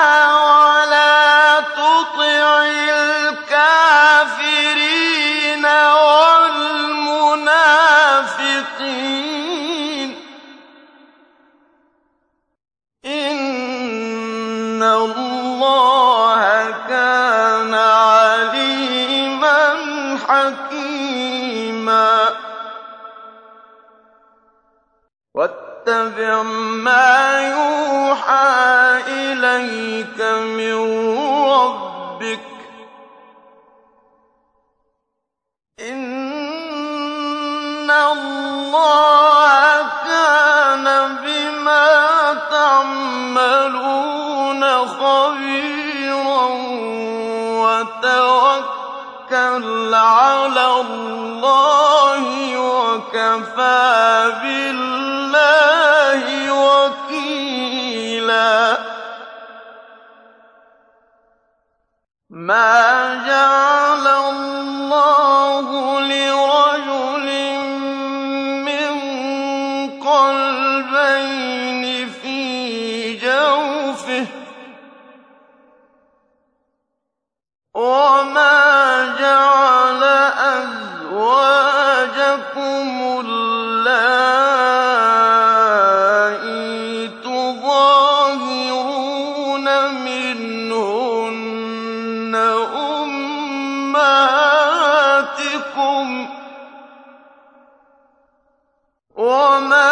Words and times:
واتبع 25.89 26.41
ما 26.85 27.41
يوحى 27.49 29.01
إليك 29.07 30.21
من 30.21 30.77
ربك. 31.49 32.39
إن 35.79 36.09
الله 37.91 39.81
كان 40.05 40.85
بما 41.23 41.89
تعملون 42.51 43.83
خبيرا 44.87 46.45
وتوكل 47.65 48.83
على 49.93 50.65
الله 50.81 52.23
وكفى 53.09 54.33
بالله 54.43 56.23
وكيلا. 57.01 57.69
ما 62.29 63.23
جعل 63.27 64.07
الله 64.07 65.67
لرسول 66.01 66.48
وما 99.59 99.88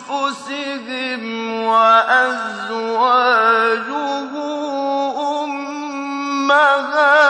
أنفسهم 0.00 1.22
وأزواجه 1.64 3.10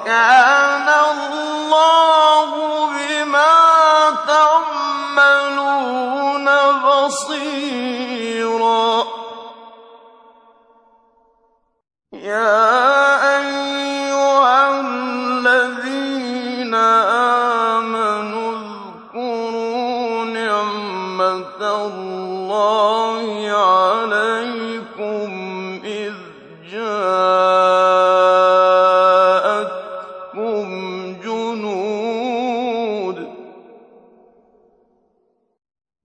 وكان 0.00 0.59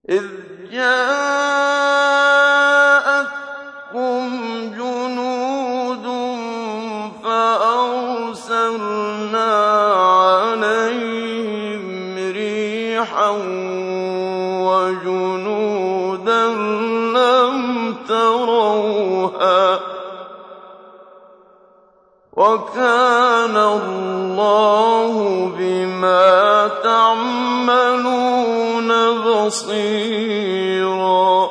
إذ 0.10 0.24
جاءتكم 0.72 1.96
جنود 4.78 6.06
عليهم 10.56 12.16
ريحا 12.32 13.30
وجنودا 14.68 16.46
لم 17.16 17.96
تروها 18.08 19.80
وكان 22.34 23.58
الله 23.58 24.95
بصيرا 29.46 31.45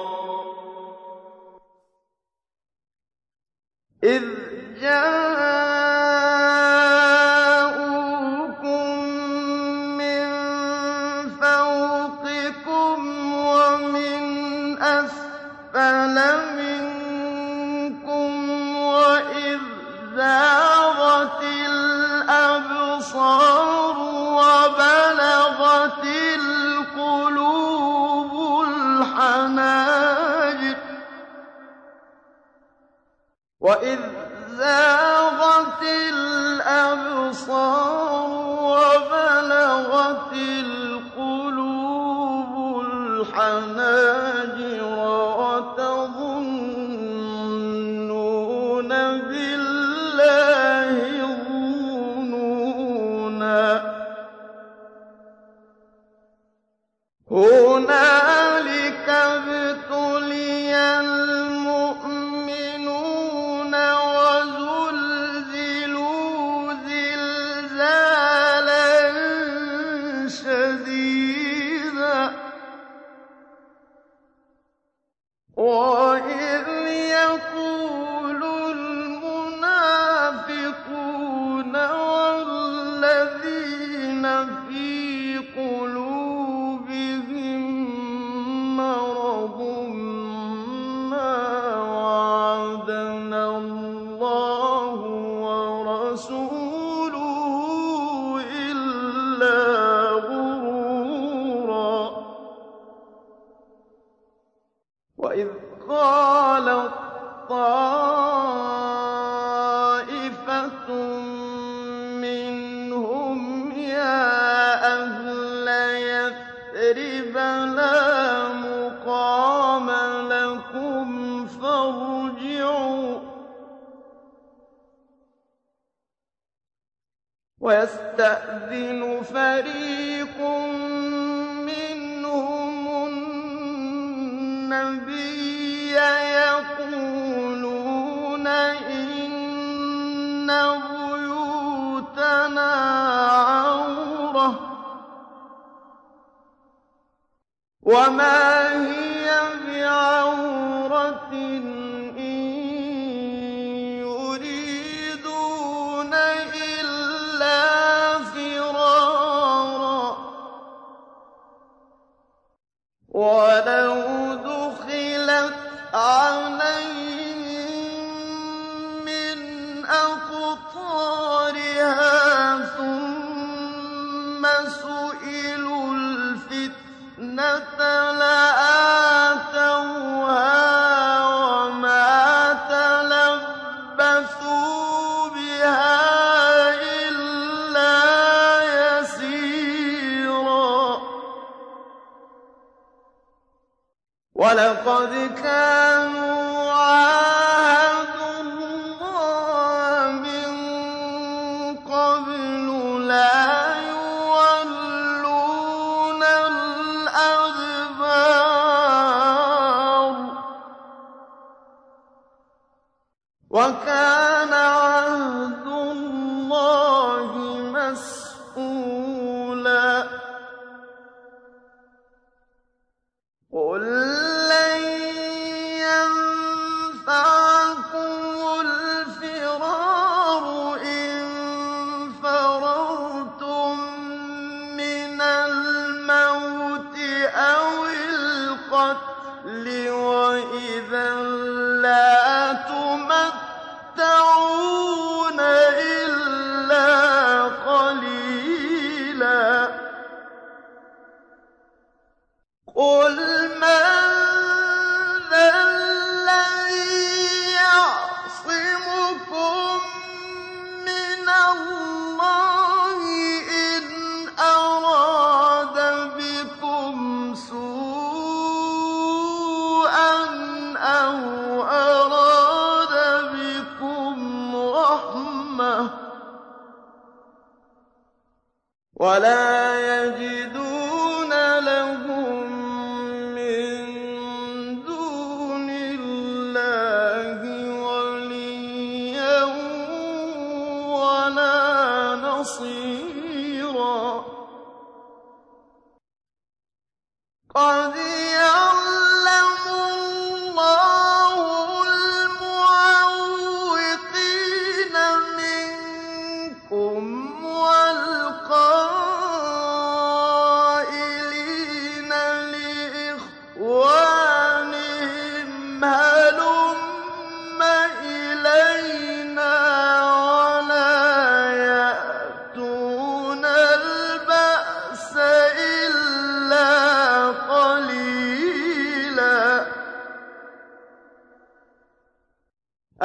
في 84.69 85.39
قلوبهم 85.57 86.14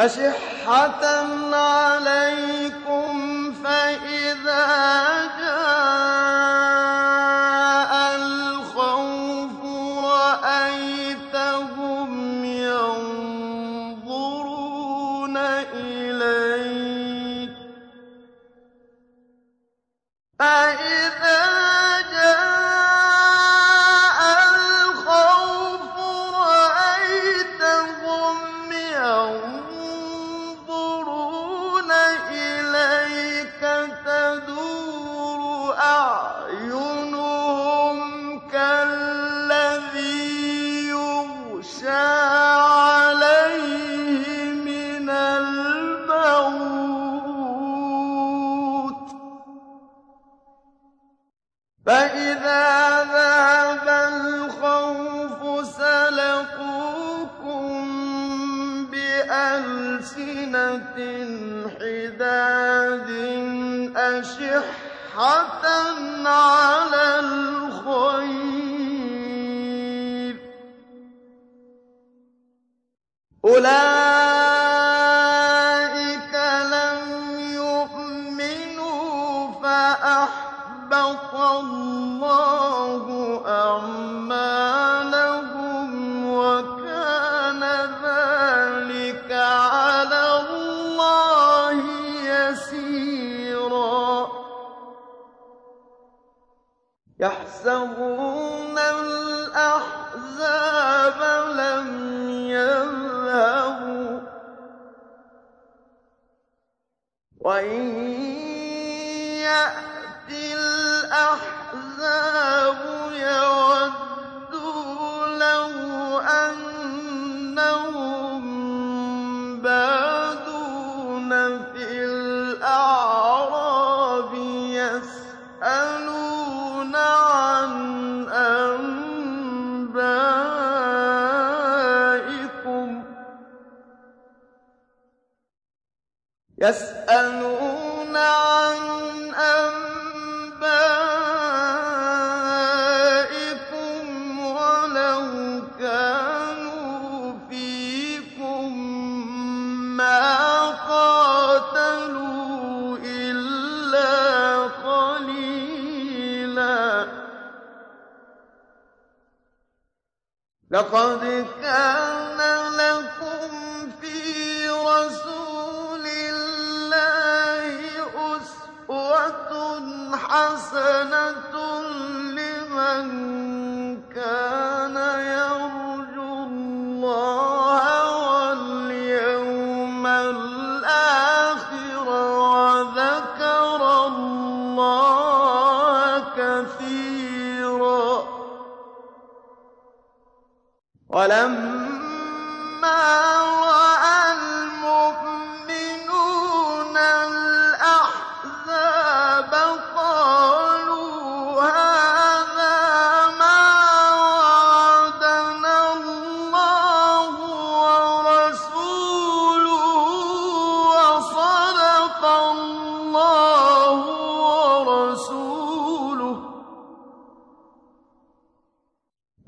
أَشِحَّةً 0.05 1.05
عَلَيْكُمْ 1.55 2.47
ۖ 2.47 2.48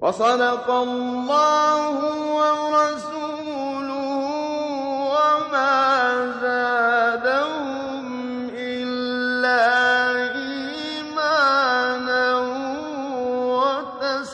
وصدق 0.01 0.69
الله 0.69 1.95
ورسوله 2.37 4.09
وما 5.13 5.77
زادهم 6.41 8.05
إلا 8.49 9.61
إيمانا 10.41 12.25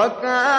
وكان 0.05 0.52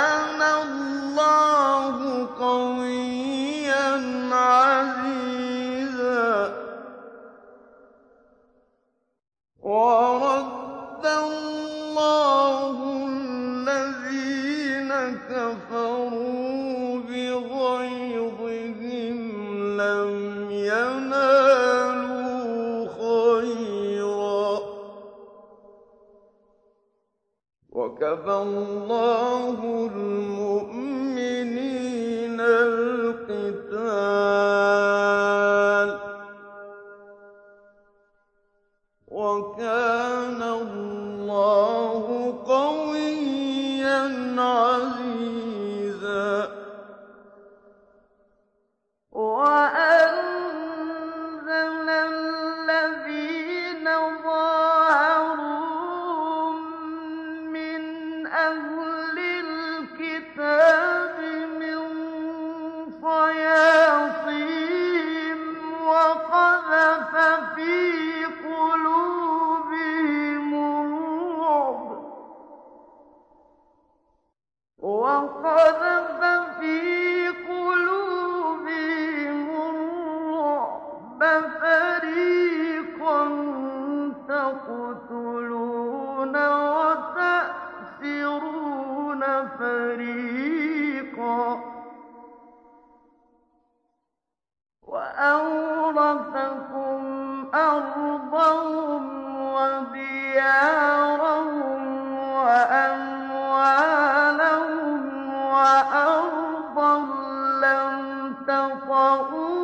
فوقهم 108.68 109.63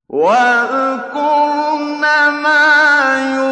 وَاذْكُرْنَ 0.08 2.00
مَا 2.42 3.14
يُتْلَىٰ 3.34 3.51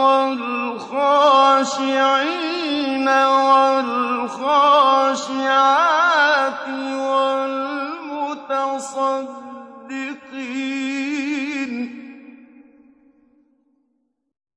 وَالْخَاشِعِينَ 0.00 1.16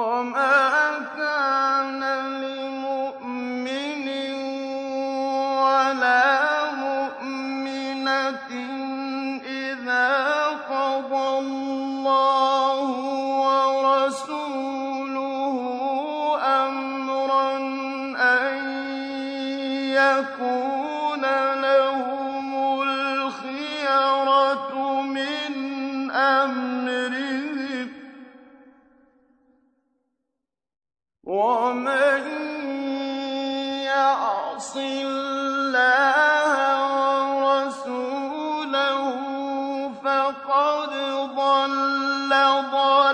وَمَا 0.00 0.69
فَقَدْ 40.04 40.90
ضَلَّ 41.36 42.30
ضَلَالًا 42.72 43.09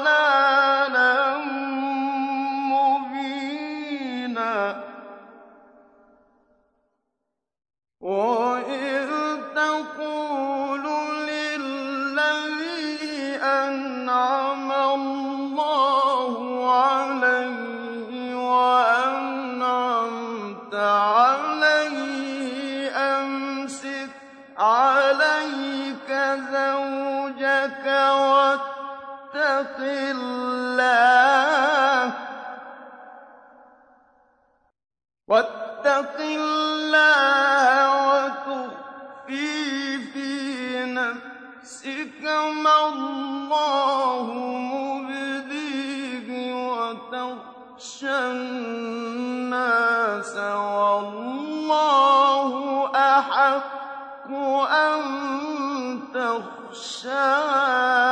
تَخْشَاهُ 57.07 58.03
ۖ 58.03 58.06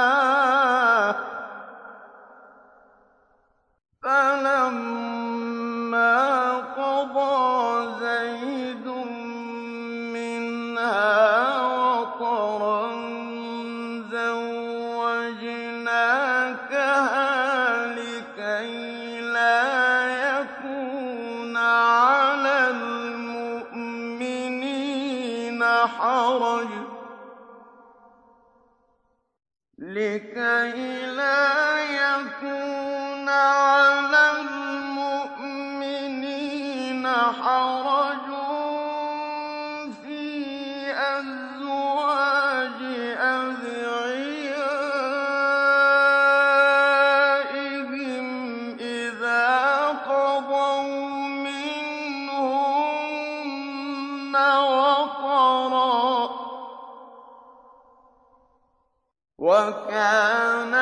وَطَرًا 55.05 56.27
ۚ 56.27 56.31
وَكَانَ 59.39 60.75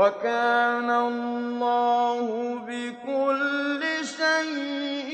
وَكَانَ 0.00 0.90
اللَّهُ 0.90 2.26
بِكُلِّ 2.68 3.82
شَيْءٍ 4.04 5.12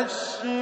وَبَشِّرِ 0.00 0.59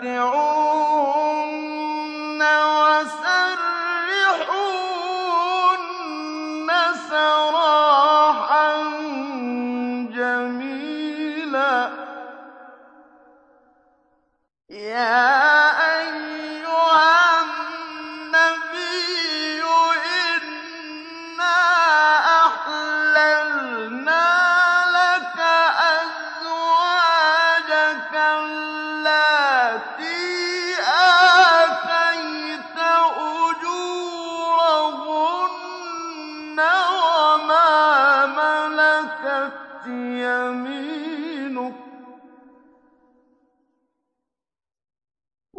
فَمَتِّعُوهُنَّ 0.00 0.59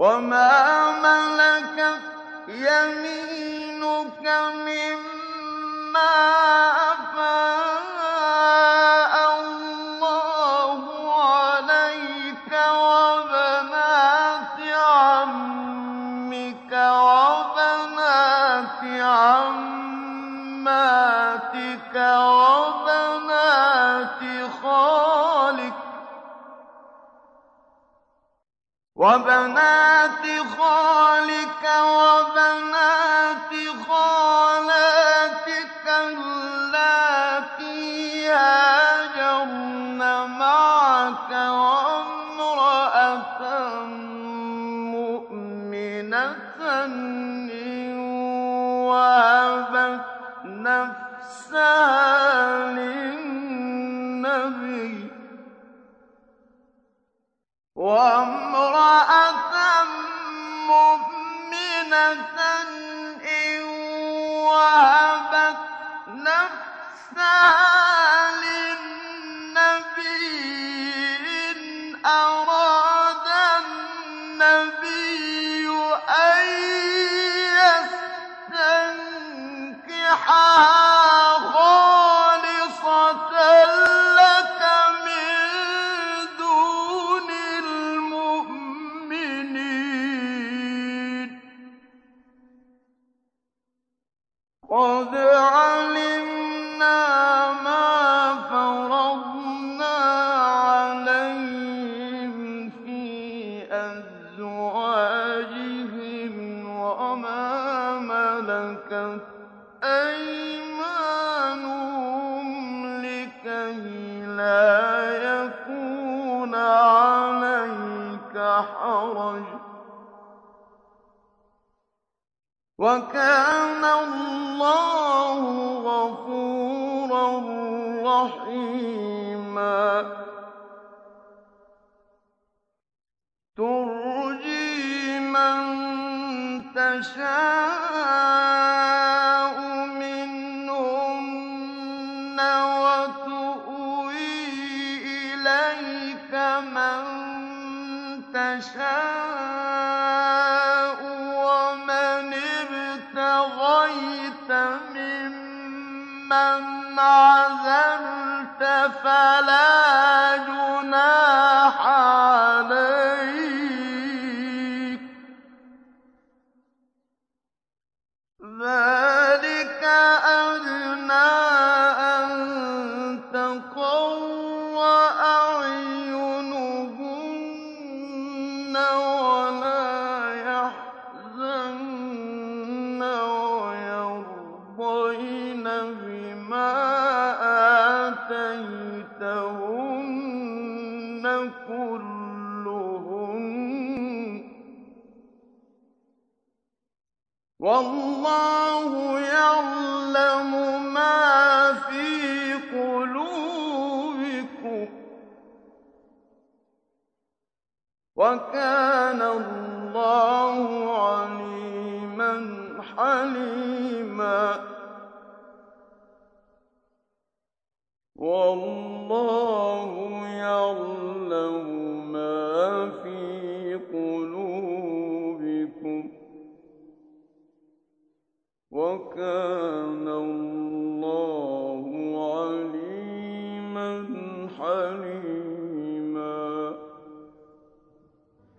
وَمَا 0.03 0.51
مَلَكَتْ 1.07 2.03
يَمِينُكَ 2.49 4.27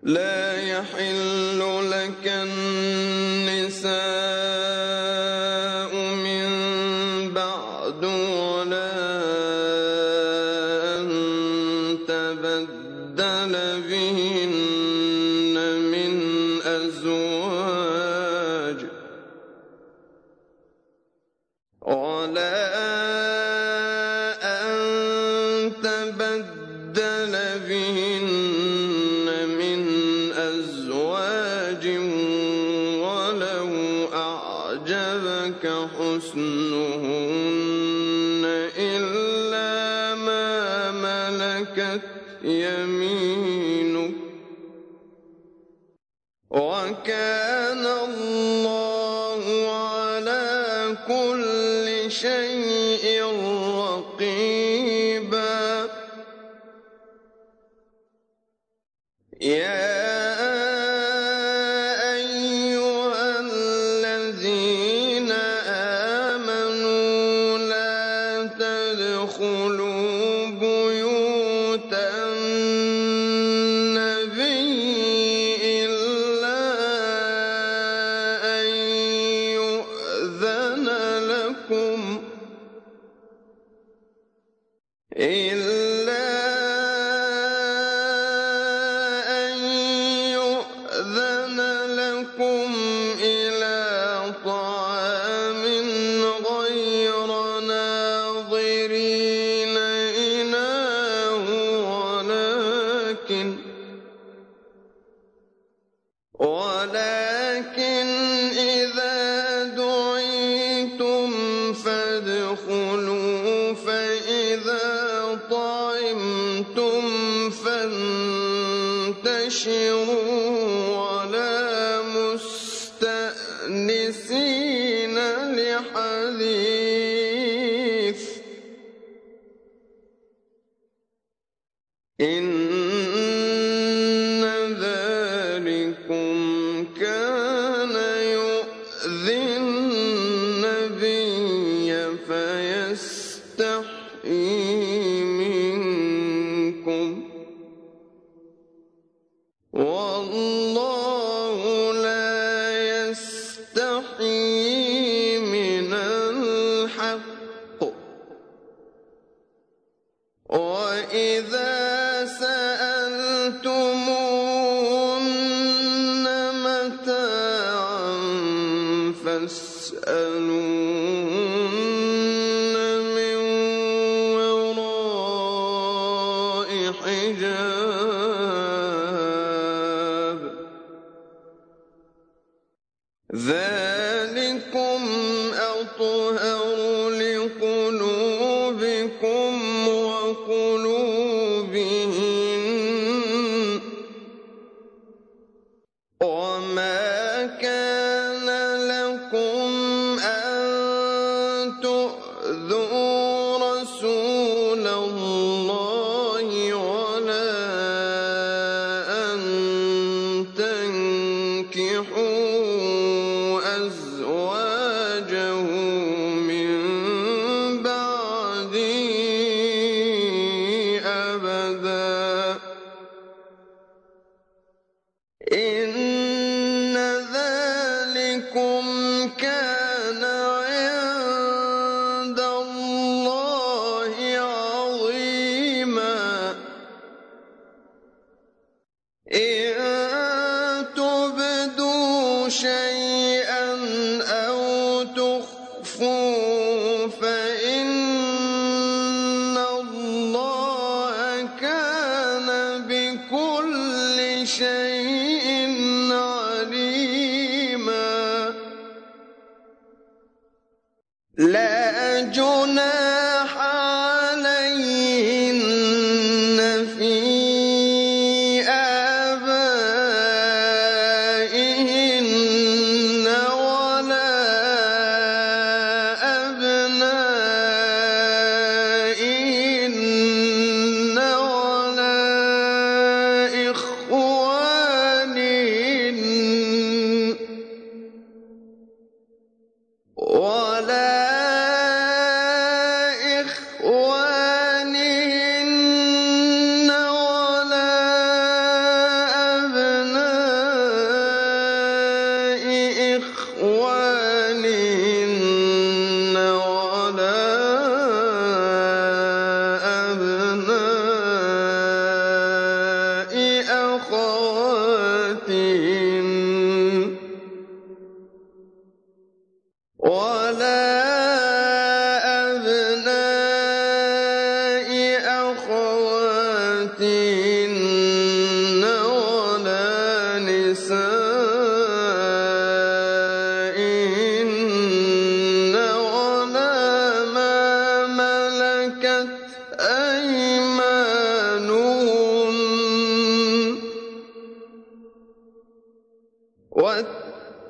لَّا 0.04 0.56
يَحِلُّ 0.62 1.33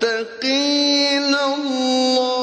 واتقين 0.05 0.55
الله 1.35 2.34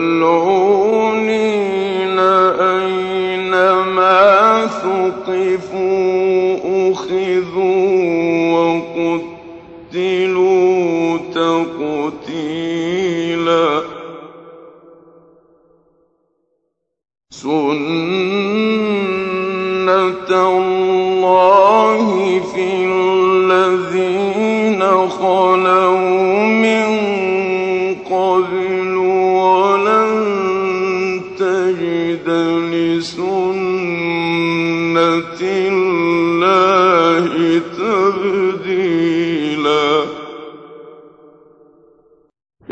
خذلوني 0.00 1.89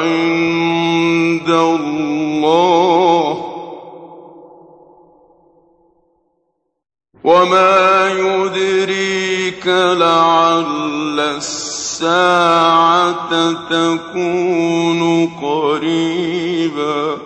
عند 0.01 1.49
الله 1.49 3.37
وما 7.23 8.09
يدريك 8.09 9.67
لعل 9.67 11.19
الساعة 11.19 12.46
تكون 13.69 15.27
قريبا. 15.41 17.16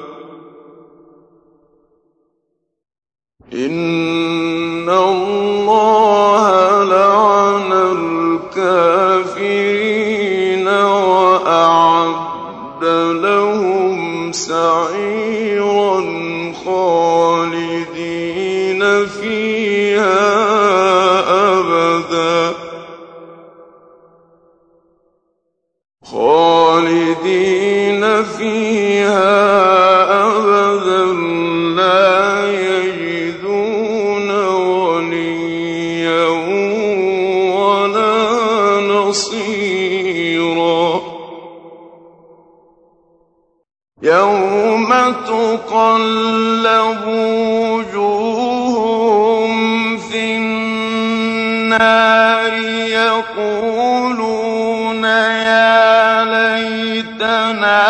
يوم 44.03 44.89
تقلب 45.27 47.03
وجوههم 47.69 49.51
في 49.97 50.35
النار 50.37 51.73
يقولون 53.37 54.23
يا 55.03 56.25
ليتنا 56.25 57.81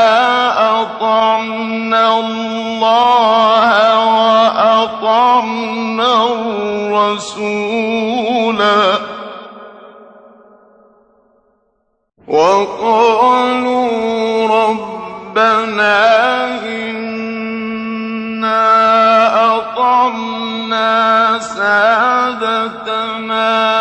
أطعنا 0.82 2.20
الله 2.20 4.06
وأطعنا 4.16 5.54
الرسول 6.34 8.01
عبادتنا 22.32 23.81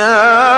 يا 0.00 0.49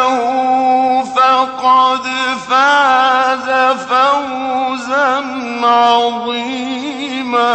له 0.00 1.04
فقد 1.04 2.06
فاز 2.48 3.48
فوزا 3.88 5.12
عظيما. 5.64 7.54